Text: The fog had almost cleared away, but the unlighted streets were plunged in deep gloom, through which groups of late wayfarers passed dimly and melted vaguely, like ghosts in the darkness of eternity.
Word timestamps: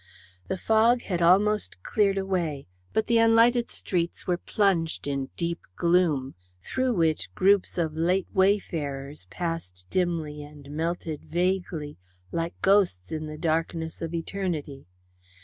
The 0.47 0.57
fog 0.57 1.03
had 1.03 1.21
almost 1.21 1.83
cleared 1.83 2.17
away, 2.17 2.65
but 2.91 3.05
the 3.05 3.19
unlighted 3.19 3.69
streets 3.69 4.25
were 4.25 4.35
plunged 4.39 5.05
in 5.05 5.29
deep 5.37 5.59
gloom, 5.75 6.33
through 6.63 6.93
which 6.95 7.31
groups 7.35 7.77
of 7.77 7.95
late 7.95 8.25
wayfarers 8.33 9.25
passed 9.25 9.85
dimly 9.91 10.41
and 10.41 10.71
melted 10.71 11.25
vaguely, 11.25 11.99
like 12.31 12.59
ghosts 12.63 13.11
in 13.11 13.27
the 13.27 13.37
darkness 13.37 14.01
of 14.01 14.15
eternity. 14.15 14.87